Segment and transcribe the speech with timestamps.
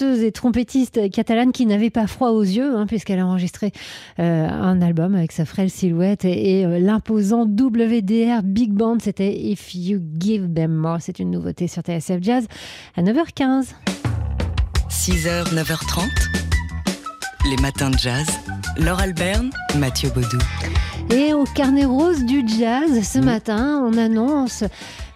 [0.00, 3.72] chanteuse et trompettiste catalane qui n'avait pas froid aux yeux, hein, puisqu'elle a enregistré
[4.18, 8.98] euh, un album avec sa frêle silhouette et, euh, l'imposant WDR Big Band.
[9.00, 10.98] C'était If You Give Them More.
[11.00, 12.46] C'est une nouveauté sur TSF Jazz
[12.96, 13.74] à 9h15.
[14.88, 16.08] 6h, 9h30.
[17.50, 18.26] Les matins de jazz.
[18.78, 20.38] Laure Alberne, Mathieu Baudou.
[21.10, 24.64] Et au carnet rose du jazz, ce matin, on annonce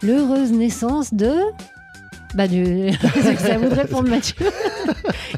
[0.02, 1.32] l'heureuse naissance de
[2.34, 2.90] bah du...
[3.38, 4.34] ça voudrait répondre Mathieu.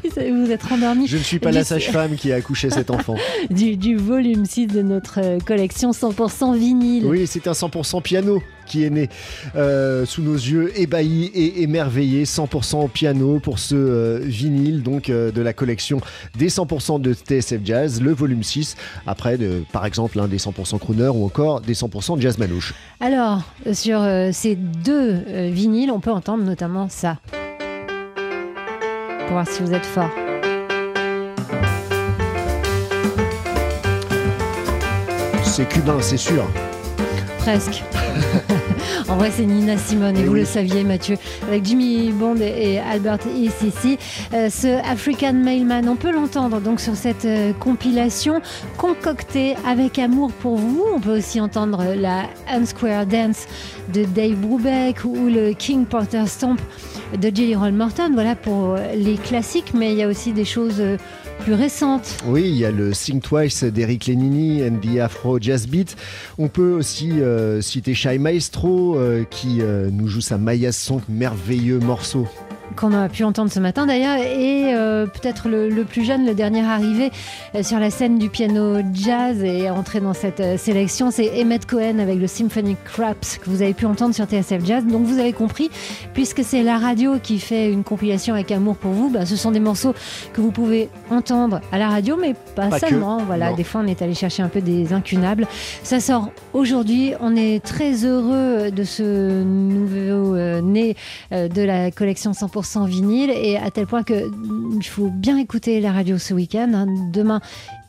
[0.03, 1.07] vous êtes rendormi.
[1.07, 3.15] Je ne suis pas la sage-femme qui a accouché cet enfant.
[3.49, 7.05] du, du, volume 6 de notre collection 100% vinyle.
[7.05, 9.09] Oui, c'est un 100% piano qui est né
[9.55, 12.25] euh, sous nos yeux, ébahis et émerveillés.
[12.25, 16.01] 100% piano pour ce euh, vinyle donc euh, de la collection
[16.37, 20.79] des 100% de TSF Jazz, le volume 6, après de, par exemple un des 100%
[20.79, 22.73] crooner ou encore des 100% jazz manouche.
[22.99, 23.41] Alors,
[23.73, 27.17] sur ces deux vinyles, on peut entendre notamment ça.
[29.19, 30.09] Pour voir si vous êtes fort.
[35.57, 36.45] C'est cubain, c'est sûr.
[37.39, 37.83] Presque.
[39.09, 43.19] en vrai, c'est Nina Simone, et, vous le saviez, Mathieu, avec Jimmy Bond et Albert
[43.25, 43.97] E.C.C.
[44.33, 48.41] Euh, ce African Mailman, on peut l'entendre donc sur cette euh, compilation
[48.77, 50.83] concoctée avec amour pour vous.
[50.93, 53.47] On peut aussi entendre la Unsquare Dance
[53.93, 56.59] de Dave Brubeck ou le King Porter Stomp
[57.17, 58.11] de Jelly Roll Morton.
[58.13, 60.97] Voilà pour les classiques, mais il y a aussi des choses euh,
[61.39, 62.17] plus récentes.
[62.25, 65.95] Oui, il y a le Sing Twice d'Eric Lenini and the Afro Jazz Beat.
[66.37, 71.79] On peut aussi euh, citer Shai Maestro euh, qui nous joue sa Maya Song, merveilleux
[71.79, 72.27] morceau
[72.77, 76.63] qu'on a pu entendre ce matin d'ailleurs, et euh, peut-être le, plus jeune, le dernier
[76.63, 77.11] arrivé
[77.55, 81.65] euh, sur la scène du piano jazz et entré dans cette euh, sélection, c'est Emmett
[81.65, 84.85] Cohen avec le Symphony Craps que vous avez pu entendre sur TSF Jazz.
[84.85, 85.69] Donc vous avez compris,
[86.13, 89.51] puisque c'est la radio qui fait une compilation avec amour pour vous, bah, ce sont
[89.51, 89.93] des morceaux
[90.33, 93.17] que vous pouvez entendre à la radio, mais pas, seulement.
[93.25, 95.47] Voilà, des fois on est allé chercher un peu des incunables.
[95.81, 97.13] Ça sort aujourd'hui.
[97.19, 100.95] On est très heureux de ce nouveau né
[101.31, 104.29] de la collection 100% sans vinyle et à tel point que
[104.75, 106.71] il faut bien écouter la radio ce week-end.
[106.73, 106.87] Hein.
[107.11, 107.39] Demain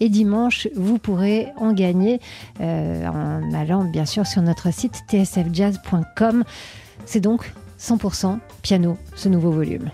[0.00, 2.20] et dimanche, vous pourrez en gagner
[2.60, 6.44] euh, en allant bien sûr sur notre site tsfjazz.com.
[7.04, 9.90] C'est donc 100% piano, ce nouveau volume.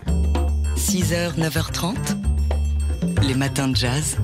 [0.77, 1.95] 6h, 9h30,
[3.27, 4.19] les matins de jazz.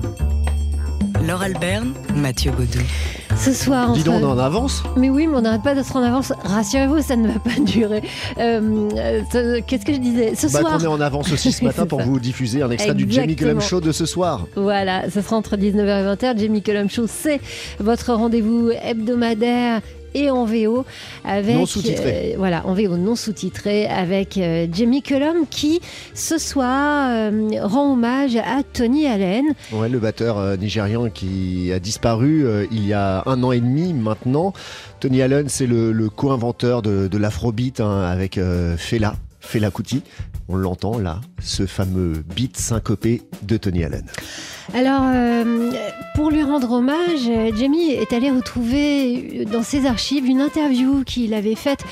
[1.25, 2.79] Laure Alberne, Mathieu Baudou.
[3.41, 3.93] Ce soir.
[3.93, 6.31] Dis donc, on en avance Mais oui, mais on n'arrête pas d'être en avance.
[6.43, 8.03] Rassurez-vous, ça ne va pas durer.
[8.37, 10.77] Euh, euh, qu'est-ce que je disais Ce bah, soir.
[10.79, 13.59] On est en avance aussi ce matin pour vous diffuser un extrait du Jamie Cullum
[13.59, 14.45] Show de ce soir.
[14.55, 16.37] Voilà, ça sera entre 19h et 20h.
[16.37, 17.41] Jamie Cullum Show, c'est
[17.79, 19.81] votre rendez-vous hebdomadaire
[20.13, 20.85] et en VO
[21.23, 22.33] avec non sous-titré.
[22.33, 25.81] Euh, voilà, en VO non sous-titré avec euh, Jamie Cullum qui
[26.13, 29.45] ce soir euh, rend hommage à Tony Allen.
[29.71, 34.53] Ouais, le batteur nigérian qui a disparu il y a un an et demi maintenant.
[34.99, 38.39] Tony Allen, c'est le, co-inventeur de, l'afrobeat hein, avec
[38.77, 40.03] Fela, Fela Kuti.
[40.47, 44.05] On l'entend là, ce fameux beat syncopé de Tony Allen.
[44.73, 45.71] Alors, euh,
[46.15, 51.55] pour lui rendre hommage, Jamie est allé retrouver dans ses archives une interview qu'il avait
[51.55, 51.83] faite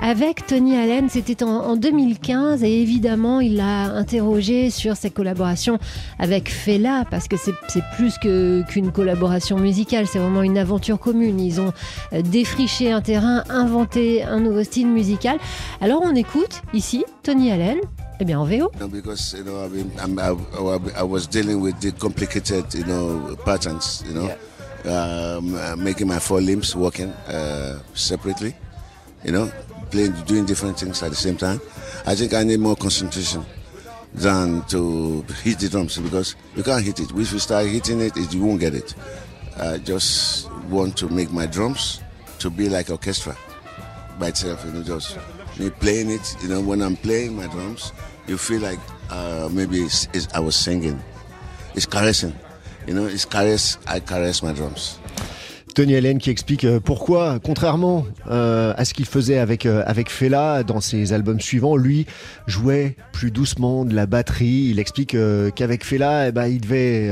[0.00, 1.08] avec Tony Allen.
[1.08, 5.78] C'était en, 2015 et évidemment, il l'a interrogé sur ses collaborations
[6.18, 11.40] avec Fela parce que c'est plus qu'une collaboration musicale, c'est vraiment une aventure commune.
[11.40, 11.72] Ils ont
[12.12, 15.38] euh, défriché un terrain, inventé un nouveau style musical.
[15.80, 17.78] Alors, on écoute ici Tony Allen
[18.20, 18.72] Eh bien, en VO.
[18.80, 20.36] No, because you know, I mean, I'm, I,
[20.96, 24.02] I, was dealing with the complicated, you know, patterns.
[24.08, 24.36] You know,
[24.84, 25.36] yeah.
[25.36, 28.54] um, uh, making my four limbs working uh, separately.
[29.22, 29.52] You know,
[29.92, 31.60] playing, doing different things at the same time.
[32.06, 33.44] I think I need more concentration
[34.14, 37.10] than to hit the drums because you can't hit it.
[37.12, 38.94] If you start hitting it, you won't get it.
[39.56, 42.00] I just want to make my drums
[42.40, 43.36] to be like orchestra
[44.18, 44.64] by itself.
[44.64, 45.18] You know, just
[45.58, 46.36] me playing it.
[46.42, 47.92] You know, when I'm playing my drums,
[48.26, 48.78] you feel like
[49.10, 51.02] uh, maybe it's, it's, I was singing.
[51.74, 52.34] It's caressing.
[52.86, 53.78] You know, it's caress.
[53.86, 54.98] I caress my drums.
[55.78, 60.10] Tony Allen qui explique euh, pourquoi, contrairement euh, à ce qu'il faisait avec, euh, avec
[60.10, 62.04] Fela dans ses albums suivants, lui
[62.48, 64.70] jouait plus doucement de la batterie.
[64.70, 65.16] Il explique
[65.54, 67.08] qu'avec Fela, eh ben, il devait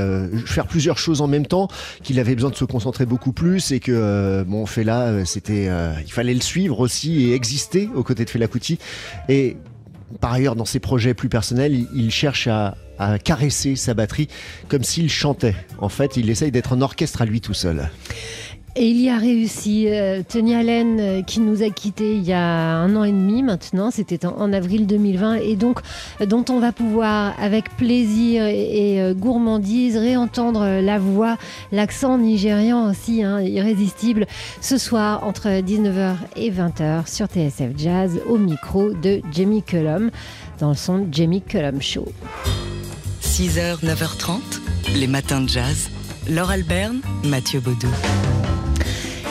[0.47, 1.69] faire plusieurs choses en même temps,
[2.03, 5.69] qu'il avait besoin de se concentrer beaucoup plus et que bon, Fela, c'était,
[6.05, 8.79] il fallait le suivre aussi et exister aux côtés de Fela Kuti.
[9.29, 9.57] Et
[10.21, 14.29] par ailleurs, dans ses projets plus personnels, il, cherche à, à caresser sa batterie
[14.69, 15.57] comme s'il chantait.
[15.79, 17.89] En fait, il essaye d'être un orchestre à lui tout seul.
[18.79, 19.87] Et il y a réussi.
[19.89, 23.43] Euh, Tony Allen, euh, qui nous a quittés il y a un an et demi
[23.43, 25.81] maintenant, c'était en, avril 2020, et donc
[26.21, 31.39] euh, dont on va pouvoir, avec plaisir et, gourmandise, réentendre la voix,
[31.73, 34.27] l'accent nigérian aussi, hein, irrésistible,
[34.61, 40.11] ce soir entre 19h et 20h sur TSF Jazz, au micro de Jamie Cullum,
[40.61, 42.13] dans le son Jamie Cullum Show.
[43.23, 44.41] 6h, 9h30,
[44.97, 45.89] les matins de jazz.
[46.29, 47.89] Laure Alberne, Mathieu Baudou.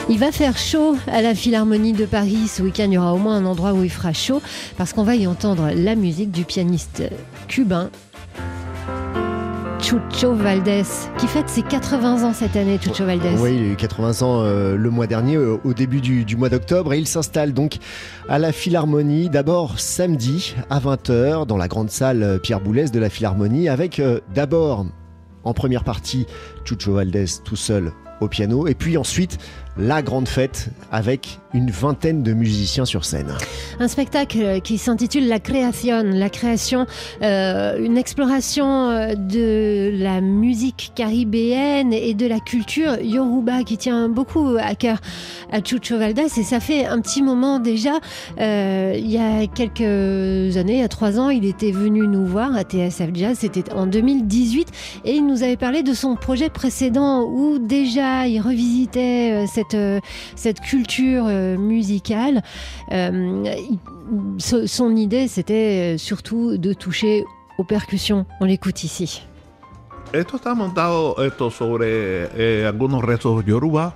[0.08, 2.46] Il va faire chaud à la Philharmonie de Paris.
[2.46, 4.40] Ce week-end, il y aura au moins un endroit où il fera chaud
[4.76, 7.02] parce qu'on va y entendre la musique du pianiste
[7.48, 7.90] cubain
[9.80, 10.84] Chucho Valdés,
[11.18, 13.34] qui fête ses 80 ans cette année, Chucho Valdés.
[13.38, 16.48] Oui, il a eu 80 ans euh, le mois dernier, euh, au début du, mois
[16.48, 17.78] d'octobre, et il s'installe donc
[18.28, 22.98] à la Philharmonie, d'abord samedi à 20h, dans la grande salle euh, Pierre Boulez de
[22.98, 24.00] la Philharmonie, avec
[24.34, 24.86] d'abord
[25.44, 26.26] en première partie
[26.64, 29.38] Chucho Valdés tout seul au piano, et puis ensuite
[29.78, 33.32] la grande fête avec une vingtaine de musiciens sur scène.
[33.80, 36.86] Un spectacle qui s'intitule La création, la création,
[37.22, 44.08] euh, une exploration euh, de la musique caribéenne et de la culture yoruba qui tient
[44.08, 44.98] beaucoup à cœur
[45.50, 48.00] à Chucho Valdés et ça fait un petit moment déjà.
[48.38, 52.26] Euh, il y a quelques années, il y a trois ans, il était venu nous
[52.26, 54.68] voir à TSF Jazz, c'était en 2018
[55.04, 60.00] et il nous avait parlé de son projet précédent où déjà il revisitait cette euh,
[60.34, 62.42] cette, culture euh, musicale.
[62.92, 63.44] Euh,
[64.38, 67.24] son idée, c'était surtout de toucher
[67.58, 68.26] aux percussions.
[68.40, 69.22] On l'écoute ici.
[70.12, 71.16] Esto está montado
[71.50, 71.84] sobre
[72.36, 72.70] eh,
[73.46, 73.94] yoruba,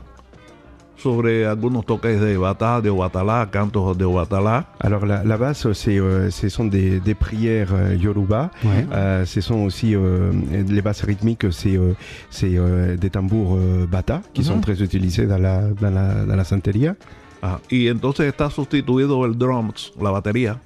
[1.02, 4.66] sobre algunos toques de bata, de Ouattala, cantos de Ouattala.
[4.80, 8.50] Alors la, la basse, c'est, euh, ce sont des, des prières euh, yoruba.
[8.64, 8.86] Ouais.
[8.92, 10.30] Euh, ce sont aussi euh,
[10.68, 11.94] les basses rythmiques, c'est, euh,
[12.30, 12.50] c'est
[12.98, 13.58] des tambours
[13.90, 16.94] bata qui sont très utilisés dans la, dans la, dans la santería.
[17.42, 20.58] Ah, y entonces está sustituido el drums, la batería.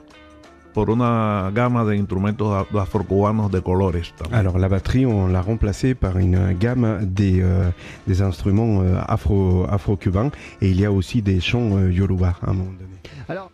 [0.74, 4.12] Por una gama de instrumentos afrocubanos de colores.
[4.18, 4.38] También.
[4.38, 7.70] Alors la batterie, on l'a remplacée par une gamme des, euh,
[8.06, 10.30] des instruments euh, afro, afro-cubains
[10.60, 13.00] et il y a aussi des chants euh, yoruba à un moment donné.
[13.28, 13.50] Alors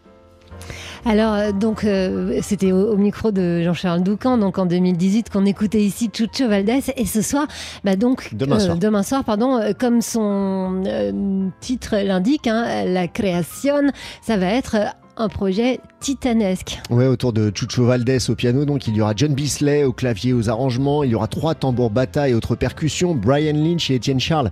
[1.07, 5.47] alors, euh, donc, euh, c'était au, au, micro de Jean-Charles Doucan, donc en 2018, qu'on
[5.47, 6.81] écoutait ici Chucho Valdés.
[6.97, 7.47] Et ce soir,
[7.85, 8.77] bah donc, demain, euh, soir.
[8.77, 13.93] demain soir, pardon, euh, comme son euh, titre l'indique, hein, la création,
[14.23, 14.77] ça va être
[15.21, 16.81] un projet titanesque.
[16.91, 20.33] Ouais, autour de Chucho Valdés au piano, donc il y aura John Bisley au clavier,
[20.33, 24.21] aux arrangements, il y aura trois tambours bata et autres percussions, Brian Lynch et Etienne
[24.21, 24.51] Charles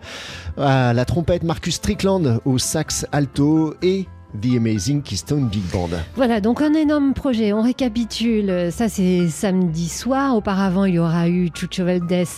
[0.58, 4.06] à la trompette, Marcus Strickland au sax alto et
[4.40, 5.88] The Amazing Keystone Big Band.
[6.14, 7.54] Voilà, donc un énorme projet.
[7.54, 8.70] On récapitule.
[8.70, 10.36] Ça, c'est samedi soir.
[10.36, 12.28] Auparavant, il y aura eu Chucho Valdés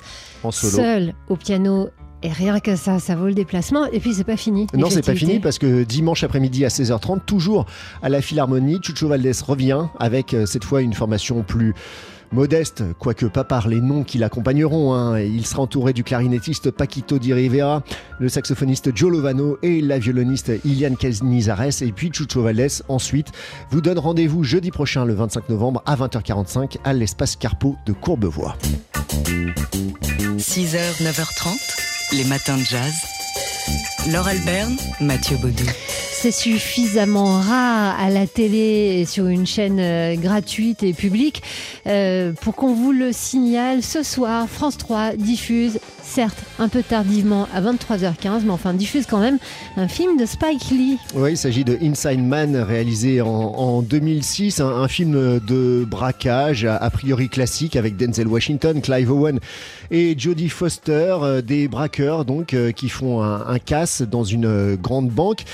[0.44, 0.72] en solo.
[0.72, 1.88] seul au piano
[2.22, 3.86] et rien que ça, ça vaut le déplacement.
[3.86, 4.66] Et puis c'est pas fini.
[4.74, 7.66] Non, c'est pas fini parce que dimanche après-midi à 16h30, toujours
[8.02, 11.74] à la Philharmonie, Chucho Valdés revient avec euh, cette fois une formation plus
[12.32, 14.94] modeste, quoique pas par les noms qui l'accompagneront.
[14.94, 15.20] Hein.
[15.20, 17.82] Il sera entouré du clarinettiste Paquito Di Rivera,
[18.18, 21.82] le saxophoniste Joe Lovano et la violoniste Iliane Canizares.
[21.82, 23.32] Et puis Chucho Valdés ensuite
[23.70, 28.56] vous donne rendez-vous jeudi prochain, le 25 novembre à 20h45 à l'espace Carpeau de Courbevoie.
[30.38, 32.92] 6h, 9h30 les matins de jazz.
[34.10, 35.64] Laure Alberne, Mathieu Baudou.
[36.12, 41.42] C'est suffisamment rare à la télé et sur une chaîne euh, gratuite et publique
[41.86, 43.82] euh, pour qu'on vous le signale.
[43.82, 45.78] Ce soir, France 3 diffuse
[46.10, 49.38] certes un peu tardivement à 23h15, mais enfin diffuse quand même
[49.76, 50.98] un film de Spike Lee.
[51.14, 56.90] Oui, il s'agit de Inside Man, réalisé en, en 2006, un, film de braquage a
[56.90, 59.38] priori classique avec Denzel Washington, Clive Owen
[59.90, 64.76] et Jodie Foster, euh, des braqueurs donc euh, qui font un, casse dans une euh,
[64.76, 65.44] grande banque.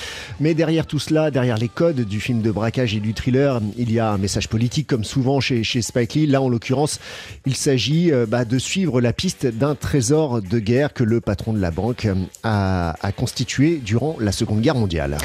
[0.40, 3.92] Mais derrière tout cela, derrière les codes du film de braquage et du thriller, il
[3.92, 6.26] y a un message politique comme souvent chez, chez Spike Lee.
[6.26, 7.00] Là, en l'occurrence,
[7.46, 11.60] il s'agit bah, de suivre la piste d'un trésor de guerre que le patron de
[11.60, 12.08] la banque
[12.42, 15.18] a, constitué durant la Seconde Guerre mondiale.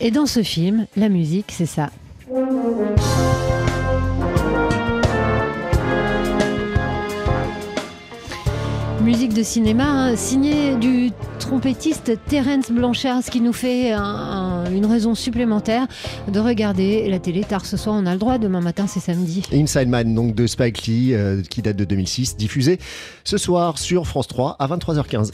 [0.00, 1.90] Et dans ce film, la musique, c'est ça.
[9.12, 14.72] Musique de cinéma, hein, signée du trompettiste Terence Blanchard, ce qui nous fait un, un,
[14.72, 15.86] une raison supplémentaire
[16.28, 17.94] de regarder la télé tard ce soir.
[17.98, 19.42] On a le droit, demain matin c'est samedi.
[19.52, 22.78] Inside Man, donc de Spike Lee, euh, qui date de 2006, diffusé
[23.22, 25.32] ce soir sur France 3 à 23h15.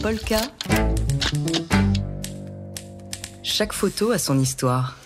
[0.00, 0.40] Polka.
[3.42, 4.96] Chaque photo a son histoire.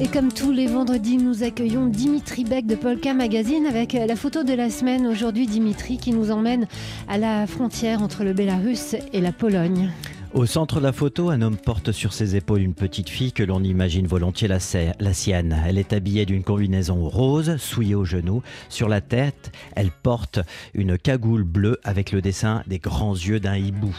[0.00, 4.42] Et comme tous les vendredis, nous accueillons Dimitri Beck de Polka Magazine avec la photo
[4.42, 5.06] de la semaine.
[5.06, 6.66] Aujourd'hui, Dimitri qui nous emmène
[7.06, 9.92] à la frontière entre le Bélarus et la Pologne.
[10.34, 13.44] Au centre de la photo, un homme porte sur ses épaules une petite fille que
[13.44, 15.62] l'on imagine volontiers la, sienne.
[15.64, 18.42] Elle est habillée d'une combinaison rose, souillée aux genoux.
[18.68, 20.40] Sur la tête, elle porte
[20.74, 23.94] une cagoule bleue avec le dessin des grands yeux d'un hibou.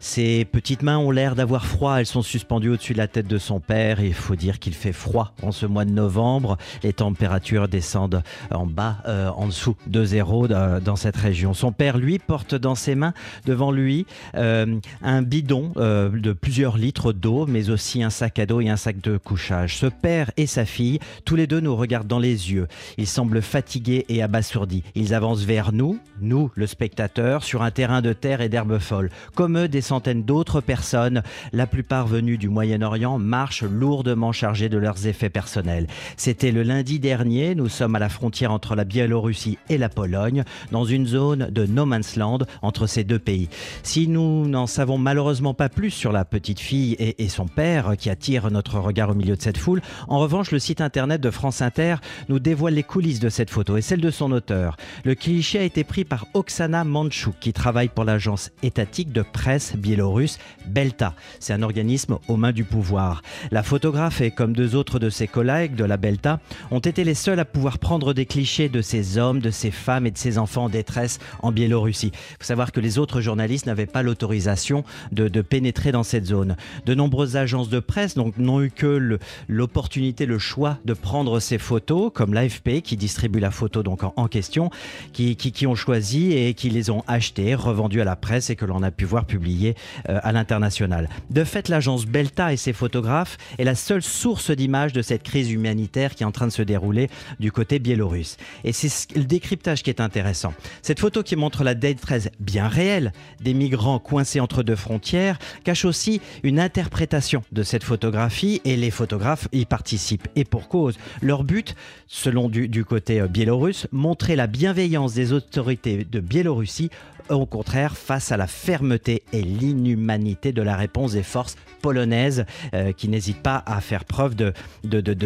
[0.00, 1.96] Ses petites mains ont l'air d'avoir froid.
[1.96, 4.02] Elles sont suspendues au-dessus de la tête de son père.
[4.02, 6.58] Il faut dire qu'il fait froid en ce mois de novembre.
[6.82, 11.54] Les températures descendent en bas, euh, en dessous de zéro dans cette région.
[11.54, 13.14] Son père, lui, porte dans ses mains,
[13.46, 18.46] devant lui, euh, un bidon euh, de plusieurs litres d'eau, mais aussi un sac à
[18.46, 19.76] dos et un sac de couchage.
[19.76, 22.66] Ce père et sa fille, tous les deux nous regardent dans les yeux.
[22.98, 24.82] Ils semblent fatigués et abasourdis.
[24.94, 29.10] Ils avancent vers nous, nous, le spectateur, sur un terrain de terre et d'herbes folles.
[29.34, 31.22] Comme eux, des centaines d'autres personnes,
[31.52, 35.86] la plupart venues du Moyen-Orient, marchent lourdement chargées de leurs effets personnels.
[36.16, 40.44] C'était le lundi dernier, nous sommes à la frontière entre la Biélorussie et la Pologne,
[40.72, 43.48] dans une zone de no man's land entre ces deux pays.
[43.82, 48.08] Si nous n'en savons malheureusement pas plus sur la petite fille et, son père qui
[48.08, 49.82] attire notre regard au milieu de cette foule.
[50.08, 51.96] En revanche, le site internet de France Inter
[52.30, 54.78] nous dévoile les coulisses de cette photo et celle de son auteur.
[55.04, 59.76] Le cliché a été pris par Oksana Manchuk qui travaille pour l'agence étatique de presse
[59.76, 61.12] biélorusse Belta.
[61.40, 63.20] C'est un organisme aux mains du pouvoir.
[63.50, 66.40] La photographe et comme deux autres de ses collègues de la Belta
[66.70, 70.06] ont été les seuls à pouvoir prendre des clichés de ces hommes, de ces femmes
[70.06, 72.12] et de ces enfants en détresse en Biélorussie.
[72.14, 76.56] Il faut savoir que les autres journalistes n'avaient pas l'autorisation de pénétrer dans cette zone.
[76.86, 82.10] De nombreuses agences de presse n'ont eu que l'opportunité, le, choix de prendre ces photos,
[82.14, 84.70] comme l'AFP qui distribue la photo donc en, question,
[85.12, 88.64] qui, qui, ont choisi et qui les ont achetées, revendues à la presse et que
[88.64, 89.74] l'on a pu voir publiées
[90.08, 91.08] euh, à l'international.
[91.30, 95.50] De fait, l'agence Belta et ses photographes est la seule source d'images de cette crise
[95.50, 98.36] humanitaire qui est en train de se dérouler du côté biélorusse.
[98.64, 100.54] Et c'est le décryptage qui est intéressant.
[100.82, 105.84] Cette photo qui montre la détresse bien réelle des migrants coincés entre deux frontières cache
[105.84, 110.28] aussi une interprétation de cette photographie et les photographes y participent.
[110.36, 111.74] Et pour cause, leur but,
[112.06, 116.90] selon du, côté euh, biélorusse, montrer la bienveillance des autorités de Biélorussie
[117.28, 122.92] au contraire face à la fermeté et l'inhumanité de la réponse des forces polonaises euh,
[122.92, 124.52] qui n'hésitent pas à faire preuve de,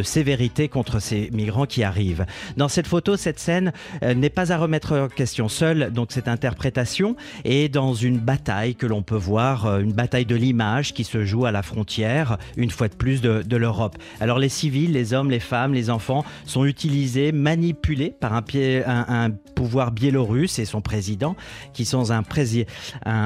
[0.03, 2.27] sévérité contre ces migrants qui arrivent.
[2.57, 3.73] Dans cette photo, cette scène
[4.03, 8.75] euh, n'est pas à remettre en question seule, donc cette interprétation est dans une bataille
[8.75, 12.39] que l'on peut voir, euh, une bataille de l'image qui se joue à la frontière,
[12.57, 13.97] une fois de plus, de, l'Europe.
[14.21, 18.45] Alors les civils, les hommes, les femmes, les enfants sont utilisés, manipulés par un,
[18.87, 21.37] un pouvoir biélorusse et son président
[21.73, 22.23] qui sont un,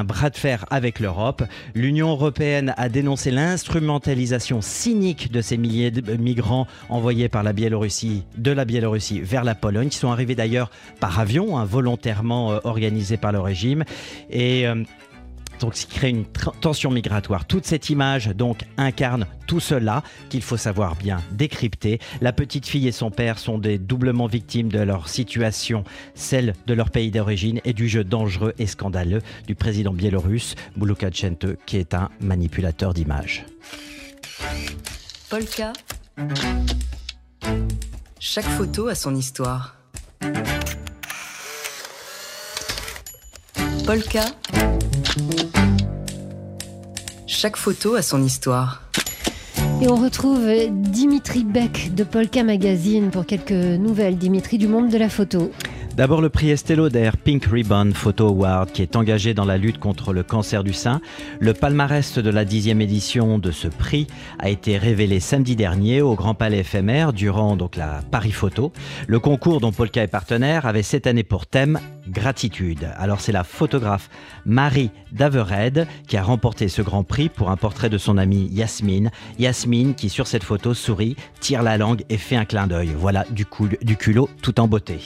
[0.05, 1.43] bras de fer avec l'Europe.
[1.75, 8.25] L'Union européenne a dénoncé l'instrumentalisation cynique de ces milliers de migrants envoyés par la Biélorussie,
[8.37, 12.59] de la Biélorussie vers la Pologne, qui sont arrivés d'ailleurs par avion, hein, volontairement euh,
[12.65, 13.85] organisé par le régime.
[14.31, 14.83] Et euh,
[15.59, 16.25] donc, ce qui crée une
[16.61, 17.47] tension migratoire.
[17.47, 21.99] Toute cette image, donc, incarne tout cela qu'il faut savoir bien décrypter.
[22.21, 25.85] La petite fille et son père sont des doublement victimes de leur situation,
[26.15, 31.49] celle de leur pays d'origine et du jeu dangereux et scandaleux du président biélorusse Lukashenko,
[31.67, 33.45] qui est un manipulateur d'images.
[35.29, 35.73] Polka.
[38.19, 39.77] Chaque photo a son histoire.
[43.87, 44.25] Polka.
[47.31, 48.83] Chaque photo a son histoire.
[49.83, 54.17] Et on retrouve Dimitri Beck de Polka Magazine pour quelques nouvelles.
[54.17, 55.53] Dimitri du monde de la photo.
[55.99, 59.79] D'abord le prix Estée Lauder Pink Ribbon Photo Award qui est engagé dans la lutte
[59.79, 61.01] contre le cancer du sein.
[61.41, 64.07] Le palmarès de la dixième édition de ce prix
[64.39, 68.73] a été révélé samedi dernier au Grand Palais éphémère durant donc la Paris Photo.
[69.09, 72.89] Le concours dont Polka est partenaire avait cette année pour thème gratitude.
[72.97, 74.09] Alors c'est la photographe
[74.47, 79.11] Marie Davered qui a remporté ce grand prix pour un portrait de son amie Yasmine.
[79.41, 82.93] Yasmine qui sur cette photo sourit, tire la langue et fait un clin d'œil.
[82.97, 83.47] Voilà du,
[83.83, 85.01] du culot tout en beauté.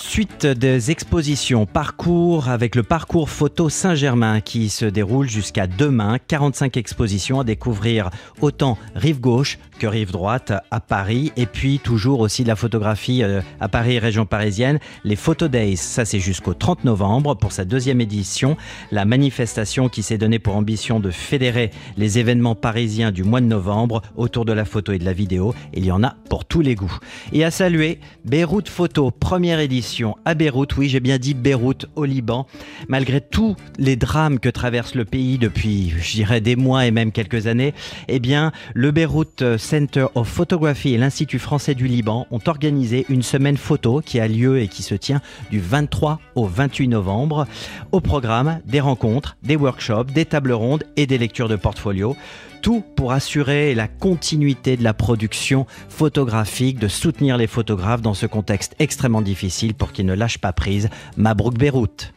[0.00, 6.18] Suite des expositions parcours avec le parcours photo Saint-Germain qui se déroule jusqu'à demain.
[6.28, 11.32] 45 expositions à découvrir autant rive gauche que rive droite à Paris.
[11.36, 14.78] Et puis toujours aussi de la photographie euh, à Paris, région parisienne.
[15.02, 18.56] Les Photo Days, ça c'est jusqu'au 30 novembre pour sa deuxième édition.
[18.92, 23.46] La manifestation qui s'est donnée pour ambition de fédérer les événements parisiens du mois de
[23.46, 25.54] novembre autour de la photo et de la vidéo.
[25.74, 26.98] Il y en a pour tous les goûts.
[27.32, 29.87] Et à saluer Beyrouth Photo, première édition
[30.24, 30.76] à Beyrouth.
[30.76, 32.46] Oui, j'ai bien dit Beyrouth au Liban.
[32.88, 37.10] Malgré tous les drames que traverse le pays depuis, je dirais, des mois et même
[37.10, 37.74] quelques années,
[38.08, 43.22] eh bien, le Beyrouth Center of Photography et l'Institut français du Liban ont organisé une
[43.22, 47.46] semaine photo qui a lieu et qui se tient du 23 au 28 novembre.
[47.92, 52.16] Au programme, des rencontres, des workshops, des tables rondes et des lectures de portfolio.
[52.62, 58.26] Tout pour assurer la continuité de la production photographique, de soutenir les photographes dans ce
[58.26, 60.88] contexte extrêmement difficile pour qu'ils ne lâchent pas prise.
[61.16, 62.12] Mabrouk Beyrouth.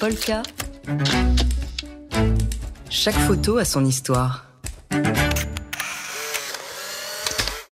[0.00, 0.42] Polka.
[2.90, 4.46] Chaque photo a son histoire.